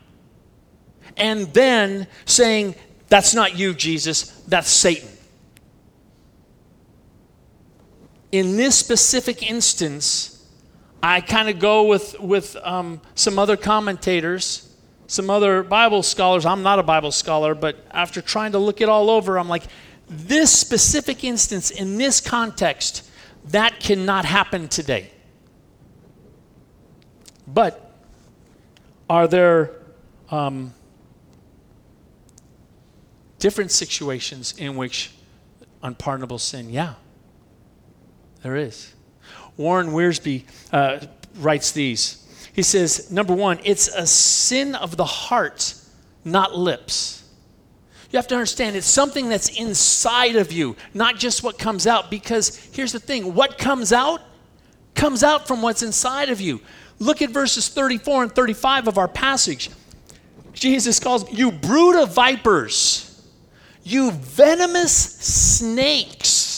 [1.15, 2.75] And then saying,
[3.07, 5.09] That's not you, Jesus, that's Satan.
[8.33, 10.43] in this specific instance,
[11.03, 14.75] I kind of go with, with um, some other commentators,
[15.05, 16.43] some other Bible scholars.
[16.43, 19.65] I'm not a Bible scholar, but after trying to look it all over, I'm like,
[20.09, 23.07] this specific instance in this context,
[23.45, 25.11] that cannot happen today.
[27.47, 27.91] But
[29.09, 29.71] are there
[30.29, 30.73] um,
[33.39, 35.11] different situations in which
[35.81, 36.69] unpardonable sin?
[36.69, 36.93] Yeah.
[38.41, 38.93] There is.
[39.57, 42.19] Warren Wiersbe uh, writes these.
[42.53, 45.75] He says, number one, it's a sin of the heart,
[46.23, 47.22] not lips.
[48.13, 52.09] You have to understand it's something that's inside of you, not just what comes out.
[52.09, 54.21] Because here's the thing what comes out
[54.95, 56.61] comes out from what's inside of you.
[56.99, 59.69] Look at verses 34 and 35 of our passage.
[60.53, 63.27] Jesus calls you brood of vipers,
[63.83, 66.53] you venomous snakes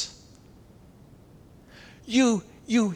[2.05, 2.95] you, you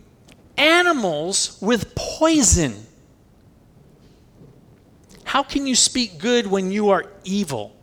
[0.57, 2.75] animals with poison.
[5.23, 7.75] How can you speak good when you are evil?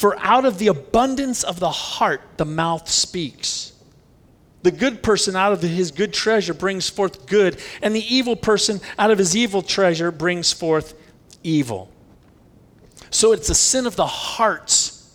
[0.00, 3.74] For out of the abundance of the heart, the mouth speaks.
[4.62, 8.80] The good person out of his good treasure brings forth good, and the evil person
[8.98, 10.94] out of his evil treasure brings forth
[11.42, 11.90] evil.
[13.10, 15.14] So it's a sin of the hearts.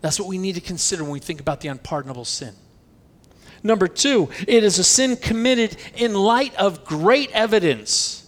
[0.00, 2.54] That's what we need to consider when we think about the unpardonable sin.
[3.62, 8.23] Number two, it is a sin committed in light of great evidence.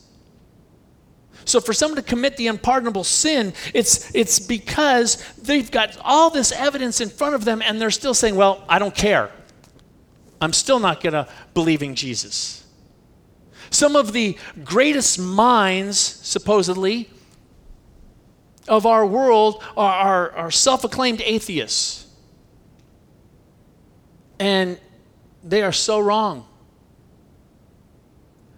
[1.47, 6.51] So for someone to commit the unpardonable sin, it's, it's because they've got all this
[6.51, 9.31] evidence in front of them and they're still saying, well, I don't care.
[10.41, 12.67] I'm still not going to believe in Jesus.
[13.71, 17.09] Some of the greatest minds, supposedly,
[18.67, 22.07] of our world are, are, are self acclaimed atheists.
[24.41, 24.79] And
[25.45, 26.47] they are so wrong.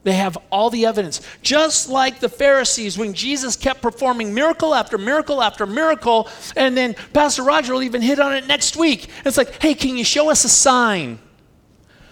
[0.09, 1.21] They have all the evidence.
[1.43, 6.95] Just like the Pharisees, when Jesus kept performing miracle after miracle after miracle, and then
[7.13, 9.11] Pastor Roger will even hit on it next week.
[9.27, 11.19] It's like, hey, can you show us a sign?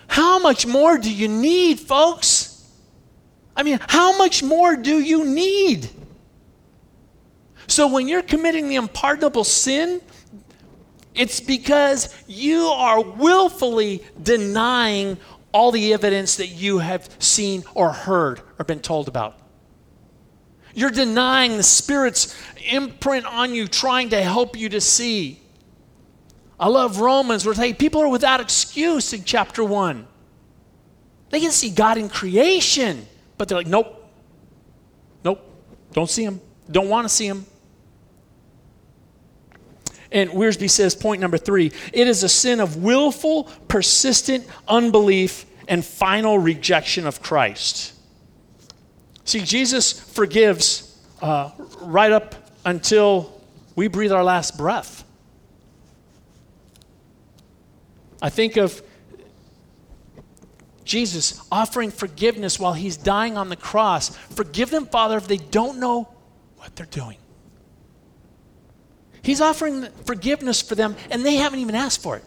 [0.09, 2.70] How much more do you need, folks?
[3.57, 5.88] I mean, how much more do you need?
[7.66, 10.03] So when you're committing the unpardonable sin,
[11.14, 15.16] it's because you are willfully denying
[15.53, 19.38] all the evidence that you have seen or heard or been told about.
[20.74, 22.36] You're denying the Spirit's
[22.70, 25.40] imprint on you, trying to help you to see.
[26.61, 30.07] I love Romans where hey, people are without excuse in chapter 1.
[31.30, 33.07] They can see God in creation,
[33.38, 34.07] but they're like, nope,
[35.24, 35.40] nope,
[35.92, 36.40] don't see Him,
[36.70, 37.47] don't want to see Him.
[40.17, 45.85] And Wiersbe says, point number three it is a sin of willful, persistent unbelief and
[45.85, 47.93] final rejection of Christ.
[49.27, 51.51] See, Jesus forgives uh,
[51.83, 53.43] right up until
[53.75, 55.05] we breathe our last breath.
[58.23, 58.83] I think of
[60.85, 64.17] Jesus offering forgiveness while he's dying on the cross.
[64.17, 66.09] Forgive them, Father, if they don't know
[66.57, 67.19] what they're doing.
[69.27, 72.24] He's offering forgiveness for them, and they haven't even asked for it.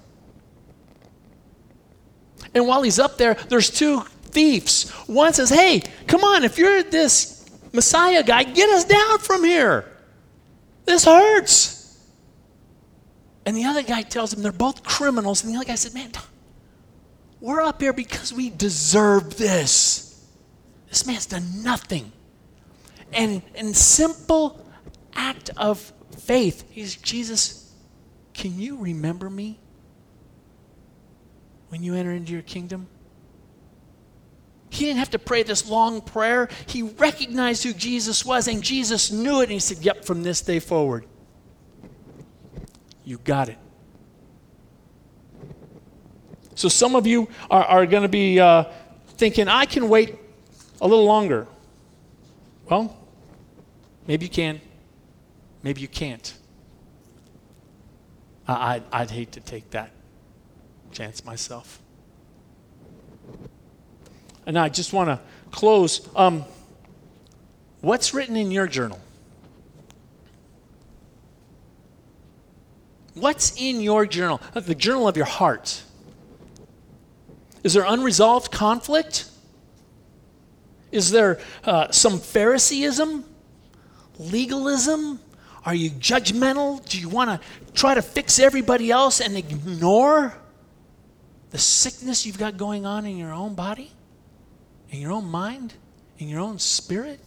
[2.54, 4.90] And while he's up there, there's two thieves.
[5.08, 9.90] One says, Hey, come on, if you're this Messiah guy, get us down from here.
[10.84, 11.98] This hurts.
[13.46, 15.46] And the other guy tells him they're both criminals.
[15.46, 16.12] And the other guy said, Man,
[17.40, 20.22] we're up here because we deserve this.
[20.90, 22.12] This man's done nothing.
[23.14, 24.66] And in simple
[25.14, 26.66] act of faith.
[26.70, 27.74] He's Jesus,
[28.34, 29.60] can you remember me
[31.70, 32.88] when you enter into your kingdom?
[34.70, 36.48] He didn't have to pray this long prayer.
[36.68, 40.42] He recognized who Jesus was, and Jesus knew it, and he said, Yep, from this
[40.42, 41.06] day forward,
[43.04, 43.58] you got it.
[46.56, 48.66] So some of you are, are going to be uh,
[49.18, 50.16] thinking, I can wait
[50.82, 51.48] a little longer.
[52.70, 52.96] Well,
[54.08, 54.62] maybe you can.
[55.64, 56.34] Maybe you can't.
[58.48, 59.92] I, I'd hate to take that
[60.92, 61.80] chance myself.
[64.46, 65.20] And I just want to
[65.52, 66.08] close.
[66.16, 66.46] Um,
[67.82, 69.00] what's written in your journal?
[73.14, 74.42] What's in your journal?
[74.54, 75.84] The journal of your heart.
[77.64, 79.30] Is there unresolved conflict?
[80.92, 83.26] Is there uh, some Phariseeism?
[84.18, 85.20] Legalism?
[85.70, 86.84] Are you judgmental?
[86.90, 90.34] Do you want to try to fix everybody else and ignore
[91.52, 93.92] the sickness you've got going on in your own body,
[94.90, 95.76] in your own mind,
[96.18, 97.20] in your own spirit?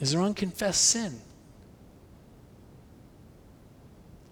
[0.00, 1.18] Is there unconfessed sin?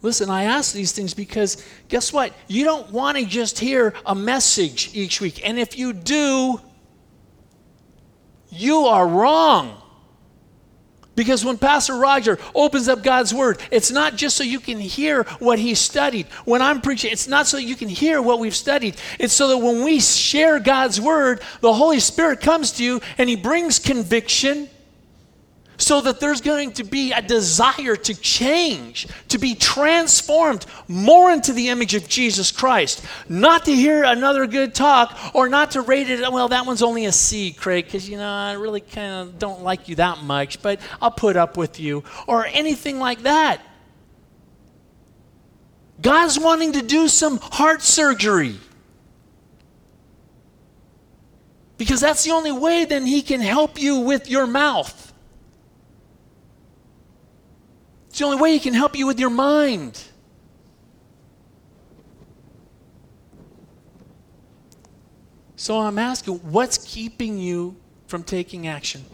[0.02, 2.34] Listen, I ask these things because guess what?
[2.46, 5.48] You don't want to just hear a message each week.
[5.48, 6.60] And if you do,
[8.50, 9.79] you are wrong.
[11.20, 15.24] Because when Pastor Roger opens up God's Word, it's not just so you can hear
[15.38, 16.26] what he studied.
[16.46, 18.96] When I'm preaching, it's not so you can hear what we've studied.
[19.18, 23.28] It's so that when we share God's Word, the Holy Spirit comes to you and
[23.28, 24.70] he brings conviction
[25.80, 31.54] so that there's going to be a desire to change, to be transformed more into
[31.54, 33.02] the image of Jesus Christ.
[33.28, 37.06] Not to hear another good talk or not to rate it, well, that one's only
[37.06, 40.60] a C, Craig, because, you know, I really kind of don't like you that much,
[40.60, 43.62] but I'll put up with you, or anything like that.
[46.02, 48.56] God's wanting to do some heart surgery.
[51.78, 55.06] Because that's the only way then He can help you with your mouth.
[58.09, 60.04] It's the only way He can help you with your mind.
[65.56, 69.04] So I'm asking, what's keeping you from taking action?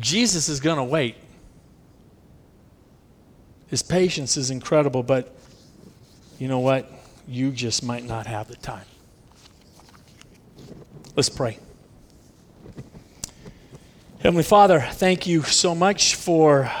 [0.00, 1.16] Jesus is going to wait.
[3.68, 5.34] His patience is incredible, but
[6.38, 6.90] you know what?
[7.26, 8.84] You just might not have the time.
[11.16, 11.58] Let's pray.
[14.24, 16.72] Heavenly Father, thank you so much for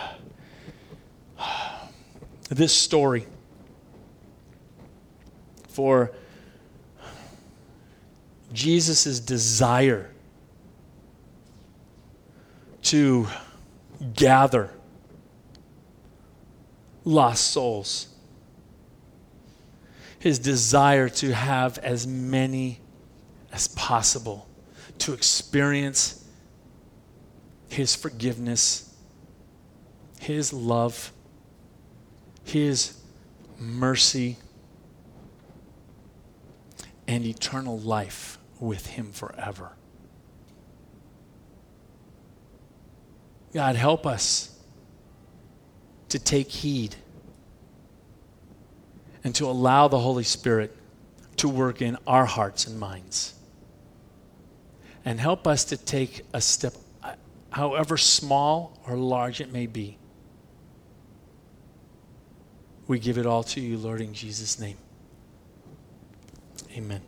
[2.48, 3.26] this story,
[5.68, 6.10] for
[8.54, 10.10] Jesus' desire
[12.84, 13.28] to
[14.14, 14.70] gather
[17.04, 18.08] lost souls.
[20.18, 22.80] his desire to have as many
[23.52, 24.48] as possible
[24.96, 26.23] to experience
[27.74, 28.94] his forgiveness,
[30.20, 31.12] his love,
[32.44, 32.96] his
[33.58, 34.36] mercy,
[37.08, 39.72] and eternal life with him forever.
[43.52, 44.56] God, help us
[46.10, 46.94] to take heed
[49.24, 50.76] and to allow the Holy Spirit
[51.38, 53.34] to work in our hearts and minds.
[55.04, 56.74] And help us to take a step,
[57.54, 59.96] however small or large it may be.
[62.88, 64.76] We give it all to you, Lord, in Jesus' name.
[66.76, 67.00] Amen.